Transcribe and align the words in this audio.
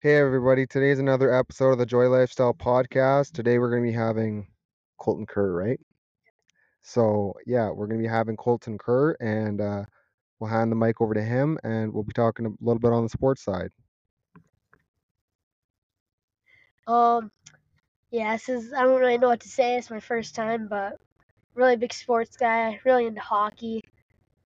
Hey 0.00 0.14
everybody, 0.14 0.64
today's 0.64 1.00
another 1.00 1.34
episode 1.34 1.72
of 1.72 1.78
the 1.78 1.84
Joey 1.84 2.06
Lifestyle 2.06 2.54
Podcast. 2.54 3.32
Today 3.32 3.58
we're 3.58 3.68
going 3.68 3.82
to 3.82 3.90
be 3.90 3.92
having 3.92 4.46
Colten 5.00 5.26
Kerr, 5.26 5.52
right? 5.52 5.80
So, 6.82 7.34
yeah, 7.46 7.70
we're 7.70 7.88
going 7.88 7.98
to 7.98 8.04
be 8.04 8.08
having 8.08 8.36
Colten 8.36 8.78
Kerr 8.78 9.16
and 9.18 9.60
uh, 9.60 9.82
we'll 10.38 10.50
hand 10.50 10.70
the 10.70 10.76
mic 10.76 11.00
over 11.00 11.14
to 11.14 11.20
him 11.20 11.58
and 11.64 11.92
we'll 11.92 12.04
be 12.04 12.12
talking 12.12 12.46
a 12.46 12.50
little 12.60 12.78
bit 12.78 12.92
on 12.92 13.02
the 13.02 13.08
sports 13.08 13.42
side. 13.42 13.70
Um, 16.86 17.32
yeah, 18.12 18.34
this 18.34 18.48
is, 18.48 18.72
I 18.72 18.82
don't 18.82 19.00
really 19.00 19.18
know 19.18 19.30
what 19.30 19.40
to 19.40 19.48
say. 19.48 19.78
It's 19.78 19.90
my 19.90 19.98
first 19.98 20.36
time, 20.36 20.68
but 20.68 21.00
really 21.56 21.74
big 21.74 21.92
sports 21.92 22.36
guy, 22.36 22.78
really 22.84 23.06
into 23.06 23.20
hockey, 23.20 23.82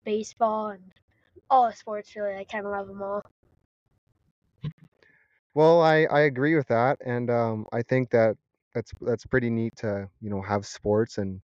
baseball, 0.06 0.70
and 0.70 0.94
all 1.50 1.70
the 1.70 1.76
sports, 1.76 2.16
really. 2.16 2.38
I 2.38 2.46
kind 2.46 2.66
of 2.66 2.72
love 2.72 2.88
them 2.88 3.02
all. 3.02 3.21
Well, 5.54 5.82
I, 5.82 6.04
I 6.06 6.22
agree 6.22 6.56
with 6.56 6.68
that 6.68 6.98
and 7.06 7.30
um, 7.30 7.66
I 7.74 7.82
think 7.82 8.10
that 8.12 8.38
that's 8.74 8.92
that's 9.02 9.26
pretty 9.26 9.50
neat 9.50 9.76
to, 9.78 10.10
you 10.22 10.30
know, 10.30 10.42
have 10.42 10.66
sports 10.66 11.18
and 11.18 11.42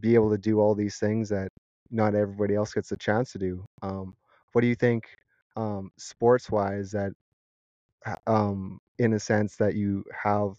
be 0.00 0.14
able 0.14 0.30
to 0.30 0.38
do 0.38 0.60
all 0.60 0.74
these 0.74 0.98
things 0.98 1.28
that 1.30 1.50
not 1.90 2.14
everybody 2.14 2.54
else 2.56 2.74
gets 2.74 2.92
a 2.92 2.96
chance 2.96 3.32
to 3.32 3.38
do. 3.38 3.64
Um, 3.82 4.16
what 4.52 4.62
do 4.62 4.68
you 4.68 4.76
think 4.76 5.04
um, 5.56 5.90
sports 5.98 6.50
wise 6.50 6.92
that 6.92 7.12
ha- 8.06 8.18
um, 8.26 8.80
in 8.98 9.14
a 9.14 9.20
sense 9.20 9.56
that 9.56 9.74
you 9.76 10.04
have 10.24 10.54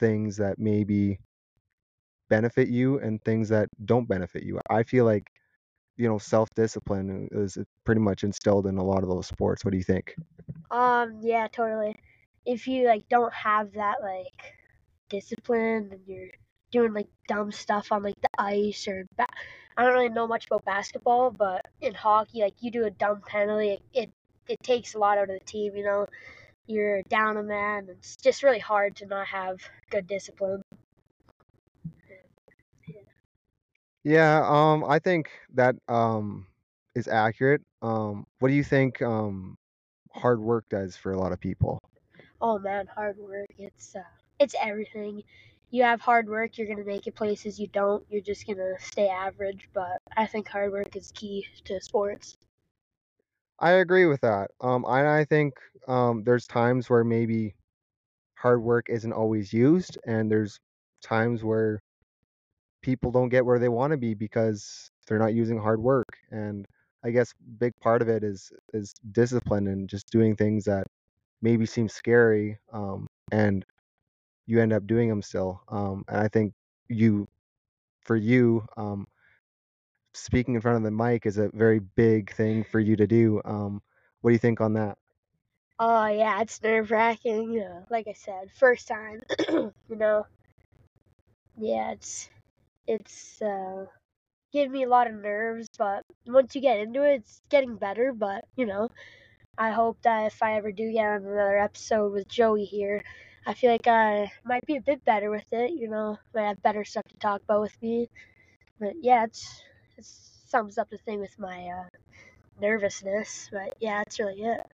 things 0.00 0.36
that 0.38 0.58
maybe 0.58 1.20
benefit 2.28 2.68
you 2.68 2.98
and 3.00 3.22
things 3.24 3.48
that 3.48 3.68
don't 3.84 4.08
benefit 4.08 4.42
you. 4.42 4.60
I 4.70 4.82
feel 4.82 5.04
like, 5.04 5.30
you 6.00 6.08
know, 6.08 6.18
self-discipline 6.18 7.28
is 7.32 7.58
pretty 7.84 8.00
much 8.00 8.24
instilled 8.24 8.66
in 8.66 8.78
a 8.78 8.82
lot 8.84 9.02
of 9.02 9.08
those 9.08 9.26
sports. 9.26 9.64
What 9.64 9.72
do 9.72 9.76
you 9.76 9.84
think? 9.84 10.16
Um, 10.70 11.20
yeah, 11.22 11.46
totally. 11.52 11.94
If 12.46 12.66
you, 12.66 12.86
like, 12.86 13.08
don't 13.10 13.34
have 13.34 13.72
that, 13.74 13.96
like, 14.02 14.54
discipline 15.10 15.90
and 15.92 16.00
you're 16.06 16.30
doing, 16.72 16.94
like, 16.94 17.08
dumb 17.28 17.52
stuff 17.52 17.92
on, 17.92 18.02
like, 18.02 18.20
the 18.22 18.30
ice 18.38 18.88
or, 18.88 19.04
ba- 19.18 19.26
I 19.76 19.84
don't 19.84 19.92
really 19.92 20.08
know 20.08 20.26
much 20.26 20.46
about 20.46 20.64
basketball, 20.64 21.30
but 21.30 21.66
in 21.80 21.92
hockey, 21.92 22.40
like, 22.40 22.54
you 22.60 22.70
do 22.70 22.86
a 22.86 22.90
dumb 22.90 23.20
penalty, 23.26 23.72
it, 23.72 23.82
it, 23.92 24.10
it 24.48 24.62
takes 24.62 24.94
a 24.94 24.98
lot 24.98 25.18
out 25.18 25.28
of 25.30 25.38
the 25.38 25.44
team, 25.44 25.76
you 25.76 25.84
know? 25.84 26.06
You're 26.66 27.02
down 27.08 27.36
a 27.36 27.42
man. 27.42 27.88
It's 27.90 28.16
just 28.16 28.44
really 28.44 28.60
hard 28.60 28.94
to 28.96 29.06
not 29.06 29.26
have 29.26 29.58
good 29.90 30.06
discipline. 30.06 30.62
Yeah, 34.04 34.42
um, 34.46 34.84
I 34.84 34.98
think 34.98 35.30
that 35.54 35.76
um 35.88 36.46
is 36.94 37.08
accurate. 37.08 37.62
Um, 37.82 38.26
what 38.38 38.48
do 38.48 38.54
you 38.54 38.64
think 38.64 39.00
um 39.02 39.56
hard 40.12 40.40
work 40.40 40.66
does 40.70 40.96
for 40.96 41.12
a 41.12 41.18
lot 41.18 41.32
of 41.32 41.40
people? 41.40 41.78
Oh 42.40 42.58
man, 42.58 42.86
hard 42.86 43.16
work. 43.18 43.46
It's 43.58 43.94
uh, 43.96 44.02
it's 44.38 44.54
everything. 44.60 45.22
You 45.70 45.82
have 45.84 46.00
hard 46.02 46.28
work, 46.28 46.58
you're 46.58 46.66
gonna 46.68 46.84
make 46.84 47.06
it 47.06 47.14
places. 47.14 47.58
You 47.58 47.66
don't, 47.68 48.04
you're 48.10 48.20
just 48.20 48.46
gonna 48.46 48.78
stay 48.78 49.08
average. 49.08 49.68
But 49.72 49.98
I 50.16 50.26
think 50.26 50.48
hard 50.48 50.72
work 50.72 50.96
is 50.96 51.12
key 51.12 51.46
to 51.64 51.80
sports. 51.80 52.36
I 53.58 53.72
agree 53.72 54.06
with 54.06 54.20
that. 54.22 54.50
Um, 54.60 54.84
I 54.86 55.20
I 55.20 55.24
think 55.24 55.54
um 55.88 56.24
there's 56.24 56.46
times 56.46 56.88
where 56.90 57.04
maybe 57.04 57.54
hard 58.36 58.62
work 58.62 58.88
isn't 58.90 59.12
always 59.12 59.52
used, 59.52 59.98
and 60.06 60.30
there's 60.30 60.60
times 61.02 61.44
where 61.44 61.80
people 62.82 63.10
don't 63.10 63.28
get 63.28 63.44
where 63.44 63.58
they 63.58 63.68
want 63.68 63.92
to 63.92 63.96
be 63.96 64.14
because 64.14 64.90
they're 65.06 65.18
not 65.18 65.34
using 65.34 65.58
hard 65.58 65.80
work 65.80 66.08
and 66.30 66.66
i 67.04 67.10
guess 67.10 67.34
big 67.58 67.72
part 67.80 68.02
of 68.02 68.08
it 68.08 68.22
is 68.22 68.52
is 68.72 68.94
discipline 69.12 69.66
and 69.68 69.88
just 69.88 70.10
doing 70.10 70.36
things 70.36 70.64
that 70.64 70.86
maybe 71.42 71.66
seem 71.66 71.88
scary 71.88 72.58
um, 72.72 73.06
and 73.32 73.64
you 74.46 74.60
end 74.60 74.72
up 74.72 74.86
doing 74.86 75.08
them 75.08 75.22
still 75.22 75.62
um, 75.68 76.04
and 76.08 76.18
i 76.18 76.28
think 76.28 76.52
you 76.88 77.26
for 78.02 78.16
you 78.16 78.64
um, 78.76 79.06
speaking 80.14 80.54
in 80.54 80.60
front 80.60 80.76
of 80.76 80.82
the 80.82 80.90
mic 80.90 81.26
is 81.26 81.38
a 81.38 81.50
very 81.54 81.78
big 81.78 82.32
thing 82.34 82.64
for 82.64 82.80
you 82.80 82.96
to 82.96 83.06
do 83.06 83.40
um, 83.44 83.80
what 84.20 84.30
do 84.30 84.32
you 84.34 84.38
think 84.38 84.60
on 84.60 84.74
that 84.74 84.96
Oh 85.82 86.06
yeah, 86.08 86.42
it's 86.42 86.62
nerve 86.62 86.90
wracking. 86.90 87.58
Uh, 87.58 87.86
like 87.88 88.06
I 88.06 88.12
said, 88.12 88.50
first 88.54 88.86
time. 88.86 89.22
you 89.48 89.72
know. 89.88 90.26
Yeah, 91.56 91.92
it's 91.92 92.28
it's 92.90 93.42
uh, 93.42 93.86
giving 94.52 94.72
me 94.72 94.84
a 94.84 94.88
lot 94.88 95.06
of 95.08 95.14
nerves, 95.14 95.68
but 95.78 96.04
once 96.26 96.54
you 96.54 96.60
get 96.62 96.78
into 96.80 97.02
it, 97.04 97.16
it's 97.20 97.42
getting 97.50 97.76
better. 97.76 98.12
But 98.12 98.44
you 98.56 98.66
know, 98.66 98.88
I 99.58 99.70
hope 99.70 99.98
that 100.02 100.26
if 100.26 100.42
I 100.42 100.54
ever 100.56 100.72
do 100.72 100.92
get 100.92 101.06
on 101.06 101.24
another 101.24 101.58
episode 101.58 102.12
with 102.12 102.28
Joey 102.28 102.64
here, 102.64 103.02
I 103.46 103.54
feel 103.54 103.70
like 103.72 103.86
I 103.88 104.32
might 104.44 104.66
be 104.66 104.76
a 104.76 104.82
bit 104.82 105.04
better 105.04 105.30
with 105.30 105.46
it. 105.52 105.72
You 105.72 105.88
know, 105.88 106.18
might 106.34 106.48
have 106.48 106.62
better 106.62 106.84
stuff 106.84 107.06
to 107.08 107.18
talk 107.18 107.42
about 107.42 107.62
with 107.62 107.82
me. 107.82 108.10
But 108.80 108.94
yeah, 109.00 109.24
it's 109.24 109.62
it 109.98 110.04
sums 110.04 110.78
up 110.78 110.90
the 110.90 110.98
thing 110.98 111.20
with 111.20 111.38
my 111.38 111.68
uh, 111.68 111.88
nervousness. 112.60 113.48
But 113.52 113.76
yeah, 113.80 113.98
that's 113.98 114.18
really 114.20 114.42
it. 114.42 114.66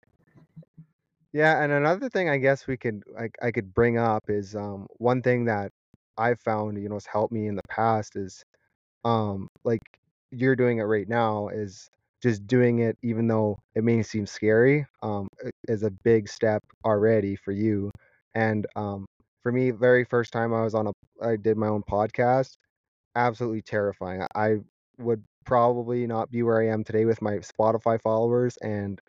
yeah 1.33 1.61
and 1.63 1.71
another 1.71 2.09
thing 2.09 2.29
i 2.29 2.37
guess 2.37 2.67
we 2.67 2.77
could 2.77 3.03
I, 3.17 3.29
I 3.41 3.51
could 3.51 3.73
bring 3.73 3.97
up 3.97 4.23
is 4.29 4.55
um, 4.55 4.87
one 4.97 5.21
thing 5.21 5.45
that 5.45 5.71
i've 6.17 6.39
found 6.39 6.81
you 6.81 6.89
know 6.89 6.95
has 6.95 7.05
helped 7.05 7.33
me 7.33 7.47
in 7.47 7.55
the 7.55 7.61
past 7.69 8.15
is 8.15 8.43
um 9.03 9.47
like 9.63 9.81
you're 10.31 10.55
doing 10.55 10.79
it 10.79 10.83
right 10.83 11.07
now 11.07 11.47
is 11.49 11.89
just 12.21 12.45
doing 12.47 12.79
it 12.79 12.97
even 13.03 13.27
though 13.27 13.57
it 13.75 13.83
may 13.83 14.01
seem 14.01 14.25
scary 14.25 14.85
um 15.01 15.27
is 15.67 15.83
a 15.83 15.91
big 16.03 16.27
step 16.27 16.63
already 16.85 17.35
for 17.35 17.51
you. 17.51 17.91
And 18.35 18.65
um 18.75 19.05
for 19.43 19.51
me 19.51 19.71
very 19.71 20.03
first 20.05 20.33
time 20.33 20.53
i 20.53 20.61
was 20.63 20.73
on 20.75 20.87
a 20.87 20.91
i 21.21 21.35
did 21.35 21.57
my 21.57 21.67
own 21.67 21.83
podcast 21.83 22.55
absolutely 23.15 23.61
terrifying. 23.61 24.25
I 24.35 24.57
would 24.99 25.23
probably 25.45 26.07
not 26.07 26.31
be 26.31 26.43
where 26.43 26.61
i 26.61 26.67
am 26.67 26.83
today 26.83 27.05
with 27.05 27.21
my 27.21 27.33
spotify 27.39 28.01
followers 28.01 28.57
and 28.61 28.99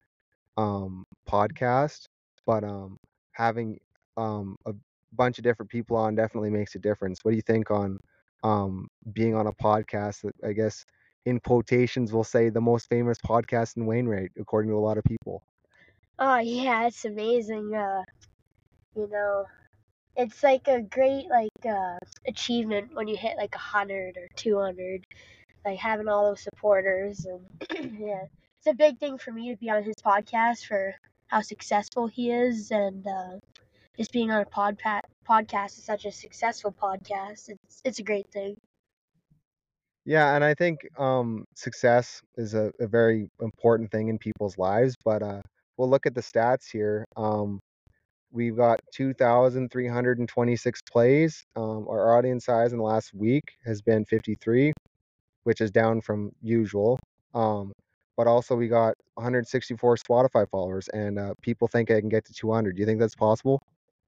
um 0.56 1.04
podcast 1.28 2.06
but 2.46 2.64
um 2.64 2.96
having 3.32 3.78
um 4.16 4.56
a 4.66 4.74
bunch 5.16 5.38
of 5.38 5.44
different 5.44 5.70
people 5.70 5.96
on 5.96 6.14
definitely 6.14 6.50
makes 6.50 6.74
a 6.74 6.78
difference 6.78 7.20
what 7.22 7.32
do 7.32 7.36
you 7.36 7.42
think 7.42 7.70
on 7.70 7.98
um 8.44 8.88
being 9.12 9.34
on 9.34 9.46
a 9.46 9.52
podcast 9.52 10.22
that 10.22 10.34
i 10.46 10.52
guess 10.52 10.84
in 11.26 11.40
quotations 11.40 12.12
we'll 12.12 12.24
say 12.24 12.50
the 12.50 12.60
most 12.60 12.88
famous 12.88 13.18
podcast 13.18 13.76
in 13.76 13.86
wainwright 13.86 14.30
according 14.38 14.70
to 14.70 14.76
a 14.76 14.86
lot 14.88 14.98
of 14.98 15.04
people 15.04 15.42
Oh 16.18 16.38
yeah, 16.38 16.86
it's 16.86 17.04
amazing. 17.04 17.74
Uh, 17.74 18.02
you 18.96 19.08
know, 19.08 19.46
it's 20.16 20.42
like 20.42 20.68
a 20.68 20.82
great 20.82 21.26
like 21.30 21.66
uh, 21.66 21.98
achievement 22.26 22.94
when 22.94 23.08
you 23.08 23.16
hit 23.16 23.36
like 23.38 23.54
a 23.54 23.58
hundred 23.58 24.16
or 24.16 24.28
two 24.36 24.58
hundred. 24.58 25.04
Like 25.64 25.78
having 25.78 26.08
all 26.08 26.28
those 26.30 26.42
supporters 26.42 27.26
and 27.26 27.44
yeah, 28.00 28.24
it's 28.58 28.66
a 28.68 28.74
big 28.74 28.98
thing 28.98 29.18
for 29.18 29.32
me 29.32 29.50
to 29.50 29.56
be 29.58 29.70
on 29.70 29.82
his 29.84 29.96
podcast 30.04 30.66
for 30.66 30.94
how 31.28 31.40
successful 31.42 32.06
he 32.06 32.30
is 32.30 32.70
and 32.70 33.06
uh, 33.06 33.38
just 33.96 34.12
being 34.12 34.30
on 34.30 34.42
a 34.42 34.46
pod 34.46 34.78
podcast 35.28 35.78
is 35.78 35.84
such 35.84 36.04
a 36.04 36.12
successful 36.12 36.72
podcast. 36.72 37.48
It's 37.48 37.82
it's 37.84 37.98
a 37.98 38.02
great 38.02 38.30
thing. 38.30 38.56
yeah 40.04 40.34
and 40.34 40.44
i 40.44 40.54
think 40.54 40.80
um 40.98 41.44
success 41.54 42.22
is 42.36 42.54
a, 42.54 42.72
a 42.80 42.86
very 42.86 43.28
important 43.40 43.90
thing 43.90 44.08
in 44.08 44.18
people's 44.18 44.58
lives 44.58 44.94
but 45.04 45.22
uh 45.22 45.42
we'll 45.76 45.90
look 45.90 46.06
at 46.06 46.14
the 46.14 46.20
stats 46.20 46.70
here 46.70 47.04
um 47.16 47.60
We've 48.32 48.56
got 48.56 48.80
2,326 48.92 50.82
plays. 50.90 51.44
Um, 51.56 51.86
our 51.88 52.16
audience 52.18 52.44
size 52.44 52.72
in 52.72 52.78
the 52.78 52.84
last 52.84 53.14
week 53.14 53.44
has 53.64 53.80
been 53.80 54.04
53, 54.04 54.72
which 55.44 55.60
is 55.62 55.70
down 55.70 56.02
from 56.02 56.32
usual. 56.42 56.98
Um, 57.34 57.72
but 58.16 58.26
also, 58.26 58.54
we 58.56 58.68
got 58.68 58.94
164 59.14 59.96
Spotify 59.96 60.46
followers, 60.50 60.88
and 60.92 61.18
uh, 61.18 61.34
people 61.42 61.68
think 61.68 61.90
I 61.90 62.00
can 62.00 62.10
get 62.10 62.24
to 62.26 62.34
200. 62.34 62.76
Do 62.76 62.80
you 62.80 62.86
think 62.86 63.00
that's 63.00 63.14
possible? 63.14 63.60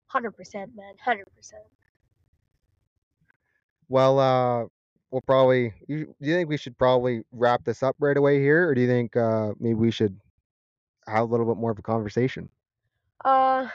Hundred 0.07 0.31
percent, 0.31 0.75
man. 0.75 0.93
Hundred 1.03 1.27
percent. 1.35 1.63
Well, 3.89 4.19
uh, 4.19 4.65
we'll 5.11 5.21
probably. 5.21 5.73
You, 5.87 6.15
do 6.21 6.29
you 6.29 6.35
think 6.35 6.49
we 6.49 6.57
should 6.57 6.77
probably 6.77 7.23
wrap 7.31 7.63
this 7.63 7.83
up 7.83 7.95
right 7.99 8.17
away 8.17 8.39
here, 8.39 8.67
or 8.67 8.75
do 8.75 8.81
you 8.81 8.87
think 8.87 9.15
uh, 9.15 9.53
maybe 9.59 9.75
we 9.75 9.91
should 9.91 10.19
have 11.07 11.23
a 11.23 11.25
little 11.25 11.45
bit 11.45 11.57
more 11.57 11.71
of 11.71 11.79
a 11.79 11.83
conversation? 11.83 12.49
Uh, 13.23 13.67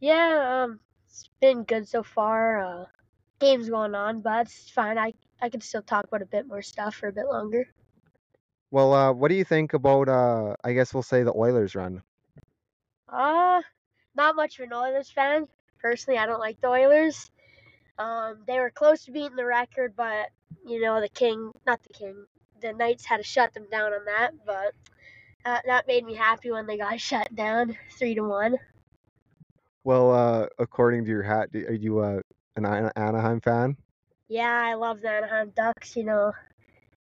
yeah. 0.00 0.64
Um, 0.64 0.80
it's 1.06 1.28
been 1.40 1.64
good 1.64 1.88
so 1.88 2.02
far. 2.02 2.60
Uh, 2.60 2.84
game's 3.40 3.68
going 3.68 3.94
on, 3.94 4.20
but 4.20 4.46
it's 4.46 4.70
fine. 4.70 4.98
I 4.98 5.12
I 5.40 5.48
can 5.48 5.60
still 5.60 5.82
talk 5.82 6.04
about 6.04 6.22
a 6.22 6.26
bit 6.26 6.46
more 6.46 6.62
stuff 6.62 6.94
for 6.94 7.08
a 7.08 7.12
bit 7.12 7.26
longer. 7.26 7.66
Well, 8.70 8.94
uh, 8.94 9.12
what 9.12 9.28
do 9.28 9.34
you 9.34 9.44
think 9.44 9.74
about? 9.74 10.08
Uh, 10.08 10.54
I 10.64 10.72
guess 10.72 10.94
we'll 10.94 11.02
say 11.02 11.24
the 11.24 11.34
Oilers 11.36 11.74
run. 11.74 12.02
Uh, 13.08 13.60
not 14.14 14.36
much 14.36 14.58
of 14.58 14.66
an 14.66 14.72
Oilers 14.72 15.10
fan. 15.10 15.48
Personally, 15.80 16.18
I 16.18 16.26
don't 16.26 16.40
like 16.40 16.60
the 16.60 16.68
Oilers. 16.68 17.30
Um, 17.98 18.38
they 18.46 18.58
were 18.58 18.70
close 18.70 19.04
to 19.04 19.12
beating 19.12 19.36
the 19.36 19.44
record, 19.44 19.94
but 19.96 20.30
you 20.66 20.80
know 20.80 21.00
the 21.00 21.08
King, 21.08 21.52
not 21.66 21.82
the 21.82 21.92
King, 21.92 22.24
the 22.60 22.72
Knights 22.72 23.04
had 23.04 23.18
to 23.18 23.22
shut 23.22 23.52
them 23.54 23.66
down 23.70 23.92
on 23.92 24.04
that. 24.06 24.32
But 24.46 24.74
uh, 25.44 25.58
that 25.66 25.86
made 25.86 26.04
me 26.04 26.14
happy 26.14 26.50
when 26.50 26.66
they 26.66 26.78
got 26.78 27.00
shut 27.00 27.34
down 27.34 27.76
three 27.98 28.14
to 28.14 28.22
one. 28.22 28.56
Well, 29.84 30.12
uh, 30.12 30.46
according 30.58 31.04
to 31.04 31.10
your 31.10 31.22
hat, 31.22 31.48
are 31.54 31.74
you 31.74 31.98
uh, 31.98 32.20
an 32.56 32.64
Anaheim 32.64 33.40
fan? 33.40 33.76
Yeah, 34.28 34.62
I 34.64 34.74
love 34.74 35.00
the 35.00 35.10
Anaheim 35.10 35.52
Ducks. 35.56 35.96
You 35.96 36.04
know, 36.04 36.32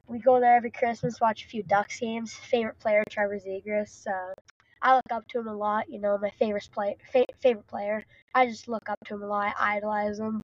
we 0.07 0.19
go 0.19 0.39
there 0.39 0.55
every 0.55 0.71
Christmas, 0.71 1.21
watch 1.21 1.45
a 1.45 1.47
few 1.47 1.63
Ducks 1.63 1.99
games. 1.99 2.33
Favorite 2.33 2.79
player, 2.79 3.03
Trevor 3.09 3.37
Zegras. 3.37 4.07
Uh, 4.07 4.33
I 4.81 4.95
look 4.95 5.11
up 5.11 5.27
to 5.29 5.39
him 5.39 5.47
a 5.47 5.55
lot. 5.55 5.89
You 5.89 5.99
know, 5.99 6.17
my 6.17 6.29
favorite 6.31 6.69
play, 6.71 6.97
fa- 7.11 7.25
favorite 7.39 7.67
player. 7.67 8.05
I 8.33 8.47
just 8.47 8.67
look 8.67 8.89
up 8.89 8.99
to 9.05 9.15
him 9.15 9.23
a 9.23 9.27
lot. 9.27 9.53
I 9.57 9.77
idolize 9.77 10.19
him. 10.19 10.43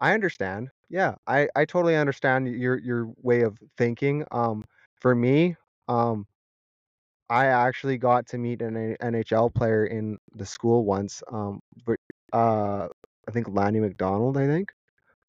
I 0.00 0.12
understand. 0.14 0.70
Yeah, 0.88 1.14
I 1.26 1.48
I 1.56 1.64
totally 1.64 1.96
understand 1.96 2.48
your 2.48 2.78
your 2.78 3.12
way 3.22 3.42
of 3.42 3.58
thinking. 3.76 4.24
Um, 4.30 4.64
for 5.00 5.14
me, 5.14 5.56
um, 5.88 6.26
I 7.28 7.46
actually 7.46 7.98
got 7.98 8.26
to 8.28 8.38
meet 8.38 8.62
an 8.62 8.76
NHL 9.00 9.50
player 9.50 9.86
in 9.86 10.18
the 10.34 10.46
school 10.46 10.84
once. 10.84 11.22
Um, 11.30 11.60
but 11.84 11.98
uh, 12.32 12.88
I 13.28 13.32
think 13.32 13.48
Lanny 13.48 13.80
McDonald. 13.80 14.36
I 14.36 14.46
think. 14.46 14.72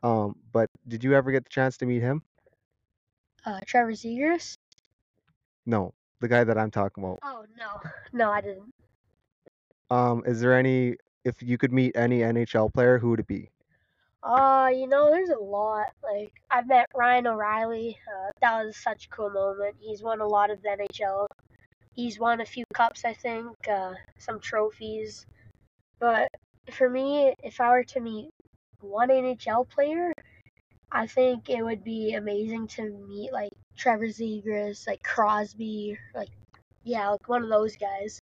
Um, 0.04 0.36
but 0.52 0.70
did 0.88 1.04
you 1.04 1.14
ever 1.16 1.32
get 1.32 1.44
the 1.44 1.50
chance 1.50 1.78
to 1.78 1.86
meet 1.86 2.02
him? 2.02 2.24
Uh, 3.46 3.60
Trevor 3.66 3.94
Zegras. 3.94 4.58
No, 5.66 5.94
the 6.20 6.28
guy 6.28 6.44
that 6.44 6.58
I'm 6.58 6.72
talking 6.72 7.04
about. 7.04 7.20
Oh 7.24 7.46
no, 7.58 7.90
no, 8.14 8.32
I 8.32 8.42
didn't. 8.42 8.74
Um, 9.90 10.24
is 10.26 10.40
there 10.40 10.58
any? 10.58 10.96
If 11.24 11.42
you 11.42 11.58
could 11.58 11.74
meet 11.74 11.96
any 11.96 12.20
NHL 12.20 12.74
player, 12.74 12.98
who 12.98 13.10
would 13.10 13.20
it 13.20 13.28
be? 13.28 13.50
Uh, 14.24 14.70
you 14.74 14.88
know, 14.88 15.10
there's 15.12 15.30
a 15.30 15.38
lot. 15.38 15.88
Like 16.04 16.32
I've 16.50 16.68
met 16.68 16.88
Ryan 16.96 17.28
O'Reilly. 17.28 17.98
Uh, 18.08 18.32
that 18.42 18.66
was 18.66 18.78
such 18.78 19.06
a 19.06 19.10
cool 19.10 19.30
moment. 19.30 19.76
He's 19.80 20.04
won 20.04 20.22
a 20.22 20.28
lot 20.28 20.50
of 20.50 20.62
the 20.62 20.70
NHL. 20.70 21.28
He's 21.94 22.20
won 22.20 22.42
a 22.42 22.46
few 22.46 22.64
cups, 22.74 23.06
I 23.06 23.14
think, 23.14 23.56
uh, 23.68 23.94
some 24.18 24.40
trophies. 24.40 25.26
But 26.00 26.30
for 26.72 26.90
me, 26.90 27.34
if 27.44 27.60
I 27.60 27.70
were 27.70 27.84
to 27.86 28.00
meet 28.00 28.30
one 28.82 29.10
NHL 29.10 29.68
player, 29.70 30.14
I 30.92 31.08
think 31.08 31.50
it 31.50 31.64
would 31.64 31.84
be 31.84 32.14
amazing 32.14 32.68
to 32.70 32.84
meet 33.08 33.32
like 33.34 33.52
Trevor 33.78 34.08
Zegras, 34.08 34.88
like 34.88 35.04
Crosby, 35.04 35.98
like 36.16 36.30
yeah, 36.84 37.10
like 37.10 37.30
one 37.30 37.44
of 37.44 37.50
those 37.50 37.78
guys. 37.78 38.22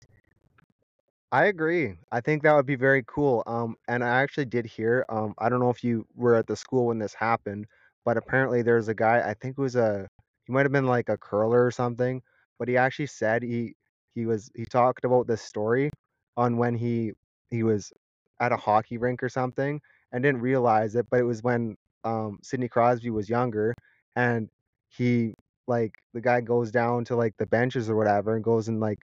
I 1.32 1.46
agree. 1.46 1.94
I 2.12 2.20
think 2.20 2.43
that 2.43 2.54
would 2.54 2.66
be 2.66 2.76
very 2.76 3.02
cool. 3.06 3.43
Um, 3.46 3.76
and 3.88 4.04
I 4.04 4.22
actually 4.22 4.46
did 4.46 4.66
hear, 4.66 5.04
um, 5.08 5.34
I 5.38 5.49
don't 5.49 5.60
know 5.60 5.70
if 5.70 5.82
you 5.84 6.06
were 6.14 6.34
at 6.37 6.46
the 6.46 6.56
school 6.56 6.87
when 6.87 6.99
this 6.99 7.14
happened, 7.14 7.66
but 8.04 8.16
apparently 8.16 8.62
there's 8.62 8.88
a 8.88 8.94
guy, 8.94 9.20
I 9.28 9.34
think 9.34 9.56
it 9.58 9.62
was 9.62 9.76
a, 9.76 10.08
he 10.46 10.52
might 10.52 10.64
have 10.64 10.72
been 10.72 10.87
like 10.87 11.08
a 11.08 11.16
curler 11.19 11.64
or 11.64 11.70
something, 11.70 12.22
but 12.58 12.69
he 12.69 12.76
actually 12.76 13.06
said 13.06 13.43
he 13.43 13.75
he 14.14 14.26
was 14.26 14.50
he 14.54 14.64
talked 14.66 15.04
about 15.04 15.26
this 15.26 15.40
story 15.43 15.90
on 16.37 16.56
when 16.58 16.75
he 16.75 17.12
he 17.50 17.62
was 17.62 17.93
at 18.40 18.52
a 18.52 18.56
hockey 18.56 18.99
rink 18.99 19.22
or 19.22 19.28
something 19.28 19.81
and 20.12 20.22
didn't 20.22 20.40
realize 20.43 20.94
it, 20.96 21.06
but 21.10 21.20
it 21.20 21.25
was 21.25 21.43
when 21.43 21.76
um 22.04 22.38
Sidney 22.43 22.69
Crosby 22.69 23.10
was 23.10 23.28
younger 23.28 23.75
and 24.16 24.49
he 24.97 25.35
like 25.69 25.94
the 26.15 26.21
guy 26.21 26.41
goes 26.41 26.71
down 26.73 27.05
to 27.06 27.17
like 27.17 27.35
the 27.39 27.47
benches 27.47 27.89
or 27.91 27.97
whatever 27.97 28.35
and 28.37 28.44
goes 28.44 28.69
and 28.69 28.81
like 28.81 28.99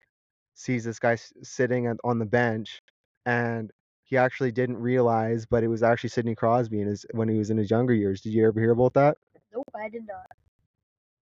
sees 0.55 0.85
this 0.85 0.99
guy 0.99 1.15
s- 1.15 1.33
sitting 1.43 1.89
on 1.89 1.99
on 2.05 2.19
the 2.19 2.27
bench, 2.27 2.81
and 3.27 3.71
he 4.05 4.17
actually 4.17 4.53
didn't 4.53 4.79
realize, 4.79 5.47
but 5.47 5.63
it 5.65 5.69
was 5.69 5.83
actually 5.83 6.11
Sidney 6.11 6.35
Crosby 6.35 6.81
in 6.81 6.89
his 6.89 7.07
when 7.13 7.29
he 7.29 7.39
was 7.39 7.51
in 7.51 7.59
his 7.59 7.71
younger 7.71 7.95
years. 7.95 8.21
Did 8.23 8.35
you 8.35 8.47
ever 8.49 8.61
hear 8.61 8.73
about 8.73 8.95
that? 8.95 9.19
Nope, 9.53 9.69
I 9.75 9.89
did 9.89 10.07
not. 10.07 10.27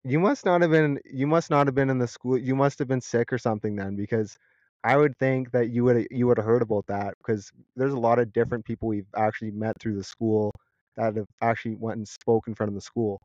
You 0.04 0.20
must 0.20 0.46
not 0.46 0.62
have 0.62 0.72
been 0.72 1.00
you 1.06 1.28
must 1.28 1.50
not 1.50 1.68
have 1.68 1.76
been 1.76 1.90
in 1.90 1.98
the 2.00 2.08
school. 2.08 2.38
You 2.38 2.56
must 2.56 2.80
have 2.80 2.88
been 2.88 3.02
sick 3.02 3.34
or 3.34 3.38
something 3.38 3.76
then, 3.76 3.96
because 3.96 4.38
I 4.84 4.98
would 4.98 5.18
think 5.18 5.52
that 5.52 5.70
you 5.70 5.84
would 5.86 6.08
you 6.12 6.28
would 6.28 6.38
have 6.38 6.46
heard 6.46 6.62
about 6.62 6.86
that 6.88 7.16
because 7.18 7.52
there's 7.76 7.94
a 7.94 8.00
lot 8.00 8.20
of 8.20 8.32
different 8.34 8.66
people 8.66 8.88
we've 8.90 9.08
actually 9.16 9.52
met 9.52 9.80
through 9.80 9.96
the 9.96 10.04
school 10.04 10.52
that 10.96 11.16
have 11.16 11.28
actually 11.42 11.76
went 11.76 11.98
and 11.98 12.08
spoke 12.08 12.48
in 12.48 12.56
front 12.56 12.70
of 12.70 12.76
the 12.76 12.82
school. 12.82 13.20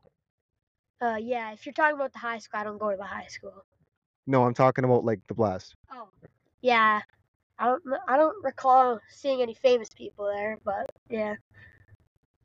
Uh, 1.01 1.17
yeah, 1.19 1.51
if 1.51 1.65
you're 1.65 1.73
talking 1.73 1.95
about 1.95 2.13
the 2.13 2.19
high 2.19 2.37
school, 2.37 2.59
I 2.59 2.63
don't 2.63 2.77
go 2.77 2.91
to 2.91 2.97
the 2.97 3.03
high 3.03 3.27
school. 3.27 3.65
No, 4.27 4.43
I'm 4.43 4.53
talking 4.53 4.85
about 4.85 5.03
like 5.03 5.19
the 5.27 5.33
blast. 5.33 5.75
Oh, 5.91 6.07
yeah. 6.61 7.01
I 7.57 7.65
don't. 7.65 7.83
I 8.07 8.17
don't 8.17 8.43
recall 8.43 8.99
seeing 9.09 9.41
any 9.41 9.53
famous 9.53 9.89
people 9.89 10.25
there, 10.25 10.57
but 10.63 10.89
yeah. 11.09 11.35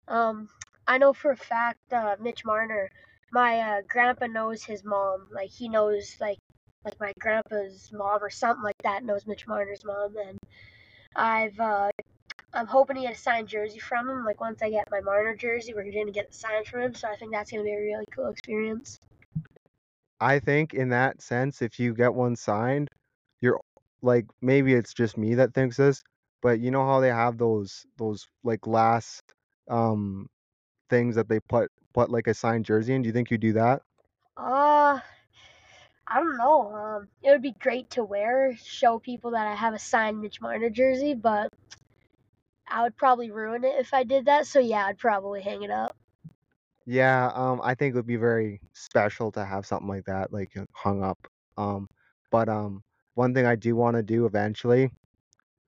Um, 0.09 0.49
I 0.87 0.99
know 0.99 1.13
for 1.13 1.33
a 1.33 1.37
fact, 1.37 1.93
uh, 1.93 2.17
Mitch 2.21 2.45
Marner, 2.45 2.91
my 3.33 3.59
uh, 3.61 3.83
grandpa 3.89 4.27
knows 4.27 4.63
his 4.63 4.85
mom. 4.85 5.29
Like 5.33 5.51
he 5.51 5.69
knows 5.69 6.17
like 6.21 6.39
like 6.85 6.99
my 7.01 7.13
grandpa's 7.19 7.91
mom 7.93 8.23
or 8.23 8.31
something 8.31 8.63
like 8.63 8.77
that 8.85 9.05
knows 9.05 9.27
Mitch 9.27 9.47
Marner's 9.47 9.85
mom, 9.85 10.17
and 10.17 10.39
I've 11.15 11.59
uh, 11.59 11.91
I'm 12.57 12.67
hoping 12.67 12.97
to 12.97 13.03
get 13.03 13.13
a 13.13 13.19
signed 13.19 13.49
jersey 13.49 13.79
from 13.79 14.09
him. 14.09 14.25
Like 14.25 14.41
once 14.41 14.63
I 14.63 14.71
get 14.71 14.91
my 14.91 15.01
Marner 15.01 15.37
jersey, 15.37 15.75
we're 15.75 15.85
gonna 15.85 16.11
get 16.11 16.25
it 16.25 16.35
signed 16.35 16.67
from 16.67 16.81
him. 16.81 16.95
So 16.95 17.07
I 17.07 17.17
think 17.17 17.33
that's 17.33 17.51
gonna 17.51 17.63
be 17.63 17.73
a 17.73 17.79
really 17.79 18.07
cool 18.15 18.29
experience. 18.29 18.99
I 20.21 20.39
think 20.39 20.73
in 20.73 20.89
that 20.89 21.21
sense, 21.21 21.61
if 21.61 21.79
you 21.79 21.93
get 21.93 22.15
one 22.15 22.35
signed, 22.35 22.89
you're 23.43 23.61
like 24.01 24.25
maybe 24.41 24.73
it's 24.73 24.95
just 24.95 25.19
me 25.19 25.35
that 25.35 25.53
thinks 25.53 25.77
this, 25.77 26.03
but 26.41 26.59
you 26.59 26.71
know 26.71 26.87
how 26.87 27.01
they 27.01 27.11
have 27.11 27.37
those 27.37 27.85
those 27.99 28.27
like 28.43 28.67
last 28.67 29.23
um 29.69 30.27
things 30.89 31.17
that 31.17 31.29
they 31.29 31.41
put 31.41 31.71
put 31.93 32.11
like 32.11 32.27
a 32.27 32.33
signed 32.33 32.65
jersey 32.65 32.95
in. 32.95 33.03
Do 33.03 33.09
you 33.09 33.13
think 33.13 33.31
you 33.31 33.37
do 33.37 33.53
that? 33.53 33.83
Uh, 34.39 34.99
I 36.07 36.21
don't 36.21 36.39
know. 36.39 36.73
Um, 36.73 37.09
it 37.23 37.31
would 37.31 37.43
be 37.43 37.55
great 37.61 37.91
to 37.91 38.05
wear, 38.05 38.57
show 38.57 38.99
people 38.99 39.33
that 39.33 39.47
I 39.47 39.55
have 39.55 39.75
a 39.75 39.79
signed 39.79 40.23
Mitch 40.23 40.41
Marner 40.41 40.71
jersey, 40.71 41.13
but 41.13 41.53
I 42.69 42.83
would 42.83 42.97
probably 42.97 43.31
ruin 43.31 43.65
it 43.65 43.79
if 43.79 43.93
I 43.95 44.05
did 44.05 44.27
that. 44.27 44.47
So 44.47 44.59
yeah, 44.61 44.87
I'd 44.87 44.99
probably 44.99 45.43
hang 45.43 45.63
it 45.63 45.71
up. 45.71 45.97
Yeah, 46.87 47.31
um 47.35 47.61
I 47.63 47.75
think 47.75 47.95
it 47.95 47.97
would 47.97 48.07
be 48.07 48.17
very 48.17 48.61
special 48.73 49.33
to 49.33 49.45
have 49.45 49.67
something 49.67 49.89
like 49.89 50.05
that 50.07 50.33
like 50.33 50.57
uh, 50.57 50.65
hung 50.73 51.03
up. 51.03 51.19
Um 51.57 51.89
but 52.31 52.49
um 52.49 52.83
one 53.15 53.35
thing 53.35 53.47
I 53.47 53.57
do 53.57 53.77
want 53.77 53.97
to 53.97 54.03
do 54.03 54.27
eventually 54.27 54.91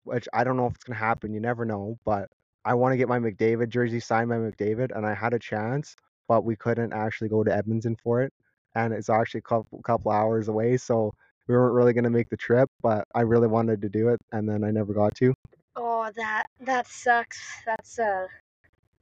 which 0.04 0.28
I 0.34 0.44
don't 0.44 0.58
know 0.58 0.68
if 0.68 0.76
it's 0.76 0.84
gonna 0.86 1.00
happen. 1.00 1.34
You 1.34 1.40
never 1.42 1.66
know, 1.66 1.98
but 2.06 2.30
I 2.66 2.74
want 2.76 2.94
to 2.94 2.98
get 2.98 3.10
my 3.10 3.20
McDavid 3.20 3.70
jersey 3.70 4.00
signed 4.00 4.30
by 4.30 4.38
McDavid, 4.38 4.96
and 4.96 5.06
I 5.06 5.14
had 5.16 5.34
a 5.34 5.40
chance, 5.40 5.96
but 6.28 6.44
we 6.46 6.56
couldn't 6.56 6.94
actually 6.94 7.30
go 7.30 7.44
to 7.44 7.56
Edmonton 7.56 7.96
for 7.98 8.22
it, 8.24 8.34
and 8.76 8.94
it's 8.94 9.10
actually 9.10 9.40
a 9.40 9.44
couple 9.44 9.82
couple 9.84 10.12
hours 10.12 10.48
away, 10.50 10.78
so 10.78 11.14
we 11.48 11.56
weren't 11.56 11.74
really 11.76 11.94
gonna 11.94 12.10
make 12.10 12.30
the 12.30 12.38
trip. 12.38 12.70
But 12.82 13.08
I 13.16 13.22
really 13.22 13.48
wanted 13.48 13.82
to 13.84 13.90
do 13.90 14.10
it, 14.10 14.20
and 14.32 14.48
then 14.50 14.64
I 14.64 14.72
never 14.72 14.94
got 14.94 15.16
to. 15.18 15.34
Oh, 15.76 16.10
that 16.16 16.48
that 16.62 16.88
sucks. 16.88 17.40
That's 17.66 18.00
uh, 18.00 18.28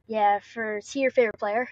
yeah. 0.06 0.40
For 0.40 0.78
is 0.78 0.90
he 0.92 1.00
your 1.00 1.10
favorite 1.10 1.38
player? 1.38 1.68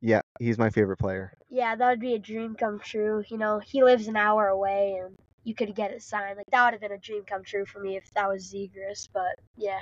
Yeah, 0.00 0.22
he's 0.38 0.58
my 0.58 0.70
favorite 0.70 0.98
player. 0.98 1.32
Yeah, 1.50 1.76
that 1.76 1.88
would 1.88 2.00
be 2.00 2.14
a 2.14 2.18
dream 2.18 2.54
come 2.54 2.78
true. 2.78 3.24
You 3.28 3.38
know, 3.38 3.58
he 3.58 3.82
lives 3.82 4.06
an 4.08 4.16
hour 4.16 4.48
away, 4.48 5.00
and 5.02 5.16
you 5.44 5.54
could 5.54 5.74
get 5.74 5.92
it 5.92 6.02
signed. 6.02 6.36
Like 6.36 6.46
that 6.50 6.64
would 6.64 6.74
have 6.74 6.80
been 6.80 6.92
a 6.92 6.98
dream 6.98 7.24
come 7.24 7.44
true 7.44 7.64
for 7.66 7.80
me 7.80 7.96
if 7.96 8.10
that 8.14 8.28
was 8.28 8.52
Zegras. 8.52 9.08
But 9.12 9.36
yeah. 9.56 9.80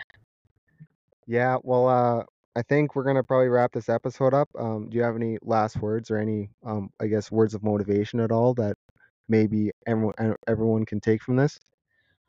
Yeah, 1.26 1.58
well, 1.62 1.88
uh, 1.88 2.24
I 2.56 2.62
think 2.62 2.94
we're 2.94 3.04
gonna 3.04 3.22
probably 3.24 3.48
wrap 3.48 3.72
this 3.72 3.88
episode 3.88 4.34
up. 4.34 4.48
Um, 4.58 4.88
do 4.88 4.96
you 4.96 5.02
have 5.02 5.16
any 5.16 5.38
last 5.42 5.76
words 5.78 6.10
or 6.10 6.18
any, 6.18 6.50
um, 6.64 6.90
I 7.00 7.06
guess, 7.08 7.30
words 7.30 7.54
of 7.54 7.62
motivation 7.62 8.20
at 8.20 8.32
all 8.32 8.54
that 8.54 8.76
maybe 9.28 9.72
everyone 9.86 10.14
everyone 10.46 10.84
can 10.86 11.00
take 11.00 11.22
from 11.22 11.36
this? 11.36 11.58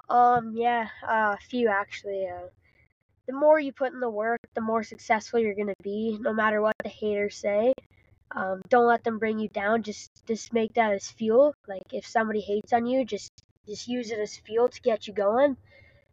Um, 0.09 0.53
yeah, 0.55 0.87
uh, 1.03 1.35
a 1.35 1.39
few 1.49 1.67
actually. 1.69 2.27
Uh, 2.27 2.47
the 3.27 3.33
more 3.33 3.59
you 3.59 3.73
put 3.73 3.93
in 3.93 3.99
the 3.99 4.09
work, 4.09 4.39
the 4.55 4.61
more 4.61 4.83
successful 4.83 5.39
you're 5.39 5.55
gonna 5.55 5.73
be, 5.83 6.17
no 6.21 6.33
matter 6.33 6.61
what 6.61 6.75
the 6.83 6.89
haters 6.89 7.35
say. 7.35 7.73
Um, 8.31 8.61
don't 8.69 8.87
let 8.87 9.03
them 9.03 9.19
bring 9.19 9.39
you 9.39 9.49
down. 9.49 9.83
Just 9.83 10.25
just 10.27 10.53
make 10.53 10.73
that 10.73 10.93
as 10.93 11.09
fuel. 11.09 11.53
Like 11.67 11.93
if 11.93 12.05
somebody 12.05 12.41
hates 12.41 12.73
on 12.73 12.85
you, 12.85 13.05
just 13.05 13.31
just 13.67 13.87
use 13.87 14.11
it 14.11 14.19
as 14.19 14.35
fuel 14.37 14.69
to 14.69 14.81
get 14.81 15.07
you 15.07 15.13
going. 15.13 15.57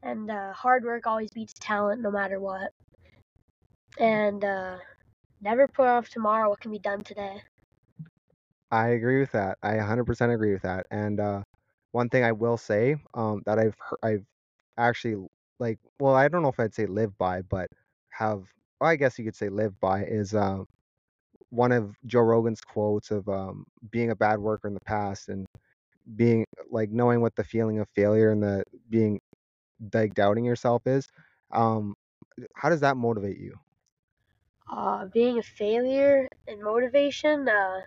And 0.02 0.30
uh, 0.30 0.52
hard 0.52 0.84
work 0.84 1.06
always 1.06 1.30
beats 1.30 1.54
talent, 1.58 2.02
no 2.02 2.10
matter 2.10 2.38
what. 2.38 2.72
And 3.98 4.44
uh, 4.44 4.78
never 5.40 5.68
put 5.68 5.86
off 5.86 6.08
tomorrow 6.08 6.50
what 6.50 6.60
can 6.60 6.70
be 6.70 6.78
done 6.78 7.02
today. 7.02 7.42
I 8.70 8.88
agree 8.88 9.20
with 9.20 9.32
that. 9.32 9.58
I 9.62 9.74
100% 9.74 10.34
agree 10.34 10.52
with 10.52 10.62
that. 10.62 10.86
And 10.90 11.20
uh, 11.20 11.42
one 11.94 12.10
thing 12.10 12.24
I 12.24 12.32
will 12.34 12.58
say 12.58 12.98
um, 13.14 13.42
that 13.46 13.60
I've 13.60 13.76
I've 14.04 14.26
actually 14.78 15.26
like, 15.60 15.80
well, 16.00 16.16
I 16.16 16.28
don't 16.28 16.42
know 16.42 16.50
if 16.50 16.60
I'd 16.60 16.74
say 16.74 16.86
live 16.86 17.18
by, 17.18 17.42
but 17.42 17.70
have, 18.10 18.44
well, 18.80 18.90
I 18.90 18.96
guess 18.96 19.18
you 19.18 19.26
could 19.26 19.36
say 19.36 19.50
live 19.50 19.80
by 19.80 20.04
is 20.06 20.34
uh, 20.34 20.64
one 21.50 21.72
of 21.72 21.96
Joe 22.06 22.22
Rogan's 22.22 22.62
quotes 22.62 23.10
of 23.12 23.28
um, 23.28 23.66
being 23.90 24.10
a 24.10 24.16
bad 24.16 24.40
worker 24.40 24.68
in 24.68 24.74
the 24.74 24.80
past 24.80 25.28
and 25.30 25.46
being 26.16 26.46
like 26.70 26.90
knowing 26.90 27.22
what 27.22 27.36
the 27.36 27.44
feeling 27.44 27.80
of 27.80 27.88
failure 27.90 28.32
and 28.32 28.42
the 28.42 28.64
being 28.90 29.20
like 29.94 30.14
doubting 30.14 30.44
yourself 30.46 30.86
is. 30.86 31.08
Um, 31.52 31.94
how 32.54 32.70
does 32.70 32.80
that 32.82 32.96
motivate 32.98 33.38
you? 33.38 33.56
Uh, 34.70 35.06
being 35.06 35.38
a 35.38 35.42
failure 35.42 36.28
and 36.46 36.62
motivation. 36.62 37.48
Uh, 37.48 37.82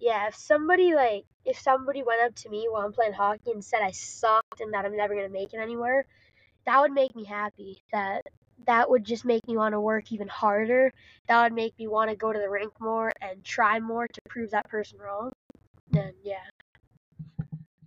yeah, 0.00 0.28
if 0.28 0.36
somebody 0.36 0.94
like 0.94 1.24
if 1.44 1.58
somebody 1.58 2.02
went 2.02 2.22
up 2.22 2.34
to 2.36 2.48
me 2.48 2.68
while 2.70 2.84
I'm 2.84 2.92
playing 2.92 3.14
hockey 3.14 3.50
and 3.52 3.64
said 3.64 3.82
I 3.82 3.90
sucked 3.90 4.60
and 4.60 4.72
that 4.74 4.84
I'm 4.84 4.96
never 4.96 5.14
gonna 5.14 5.28
make 5.28 5.54
it 5.54 5.60
anywhere, 5.60 6.06
that 6.66 6.80
would 6.80 6.92
make 6.92 7.16
me 7.16 7.24
happy. 7.24 7.82
That 7.92 8.26
that 8.66 8.90
would 8.90 9.04
just 9.04 9.24
make 9.24 9.46
me 9.46 9.56
want 9.56 9.72
to 9.72 9.80
work 9.80 10.12
even 10.12 10.28
harder. 10.28 10.92
That 11.28 11.42
would 11.42 11.52
make 11.52 11.78
me 11.78 11.86
want 11.86 12.10
to 12.10 12.16
go 12.16 12.32
to 12.32 12.38
the 12.38 12.50
rink 12.50 12.72
more 12.80 13.12
and 13.20 13.42
try 13.44 13.80
more 13.80 14.06
to 14.06 14.20
prove 14.28 14.50
that 14.50 14.68
person 14.68 14.98
wrong. 14.98 15.32
Then 15.90 16.12
yeah. 16.22 16.36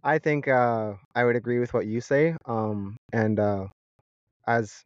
I 0.03 0.17
think 0.17 0.47
uh, 0.47 0.93
I 1.13 1.23
would 1.23 1.35
agree 1.35 1.59
with 1.59 1.73
what 1.73 1.85
you 1.85 2.01
say. 2.01 2.35
Um, 2.45 2.97
and 3.13 3.39
uh, 3.39 3.67
as 4.47 4.83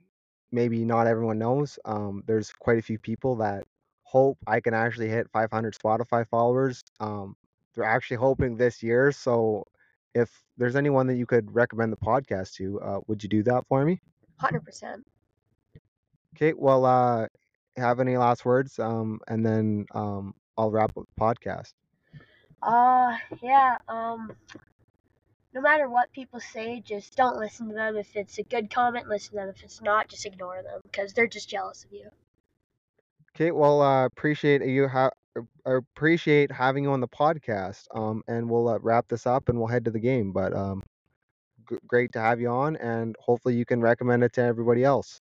maybe 0.52 0.84
not 0.84 1.08
everyone 1.08 1.40
knows, 1.40 1.80
um, 1.86 2.24
there's 2.28 2.52
quite 2.52 2.80
a 2.80 2.82
few 2.82 3.00
people 3.00 3.38
that 3.38 3.64
hope 4.16 4.38
I 4.48 4.62
can 4.62 4.74
actually 4.74 5.10
hit 5.10 5.30
500 5.34 5.76
Spotify 5.76 6.26
followers. 6.30 6.82
Um, 7.02 7.36
they're 7.74 7.84
actually 7.84 8.16
hoping 8.16 8.56
this 8.56 8.82
year. 8.82 9.12
So 9.12 9.66
if 10.14 10.30
there's 10.56 10.78
anyone 10.78 11.06
that 11.08 11.16
you 11.16 11.26
could 11.26 11.54
recommend 11.54 11.92
the 11.92 11.98
podcast 11.98 12.54
to, 12.54 12.80
uh, 12.80 13.00
would 13.08 13.22
you 13.22 13.28
do 13.28 13.44
that 13.44 13.66
for 13.68 13.84
me? 13.84 14.00
100%. 14.42 15.04
Okay. 16.34 16.54
Well, 16.54 16.86
uh, 16.86 17.28
have 17.76 18.00
any 18.00 18.16
last 18.16 18.46
words? 18.46 18.80
Um, 18.80 19.20
and 19.28 19.46
then 19.46 19.86
um, 19.94 20.34
I'll 20.58 20.72
wrap 20.72 20.96
up 20.96 21.06
the 21.14 21.22
podcast. 21.22 21.74
Uh, 22.64 23.18
yeah. 23.44 23.80
Um, 23.90 24.32
no 25.54 25.60
matter 25.60 25.90
what 25.90 26.14
people 26.14 26.40
say, 26.40 26.80
just 26.80 27.18
don't 27.18 27.38
listen 27.38 27.68
to 27.68 27.76
them. 27.76 27.98
If 27.98 28.16
it's 28.16 28.38
a 28.38 28.44
good 28.44 28.70
comment, 28.70 29.10
listen 29.10 29.32
to 29.32 29.36
them. 29.42 29.50
If 29.50 29.62
it's 29.62 29.82
not, 29.82 30.08
just 30.08 30.26
ignore 30.26 30.64
them 30.64 30.80
because 30.84 31.12
they're 31.12 31.28
just 31.28 31.50
jealous 31.50 31.84
of 31.84 31.92
you. 31.92 32.10
Okay, 33.36 33.52
well, 33.52 33.82
uh, 33.82 34.06
appreciate 34.06 34.66
you 34.66 34.88
ha- 34.88 35.12
appreciate 35.66 36.52
having 36.52 36.84
you 36.86 36.92
on 36.92 37.02
the 37.02 37.08
podcast. 37.08 37.86
Um, 37.94 38.24
and 38.28 38.50
we'll 38.50 38.70
uh, 38.70 38.80
wrap 38.80 39.08
this 39.10 39.28
up 39.28 39.50
and 39.50 39.58
we'll 39.60 39.68
head 39.68 39.86
to 39.86 39.92
the 39.92 40.00
game. 40.00 40.32
But 40.32 40.56
um, 40.56 40.84
g- 41.70 41.78
great 41.88 42.12
to 42.14 42.20
have 42.20 42.40
you 42.42 42.50
on, 42.50 42.78
and 42.78 43.16
hopefully 43.20 43.56
you 43.56 43.66
can 43.66 43.82
recommend 43.82 44.24
it 44.24 44.34
to 44.34 44.42
everybody 44.42 44.84
else. 44.84 45.22